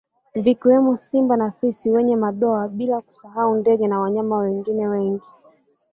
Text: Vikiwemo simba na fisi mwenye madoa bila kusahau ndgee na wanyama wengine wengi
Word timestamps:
Vikiwemo 0.35 0.97
simba 0.97 1.37
na 1.37 1.51
fisi 1.51 1.89
mwenye 1.91 2.15
madoa 2.21 2.67
bila 2.67 3.01
kusahau 3.01 3.55
ndgee 3.57 3.87
na 3.87 3.99
wanyama 3.99 4.37
wengine 4.37 4.87
wengi 4.87 5.27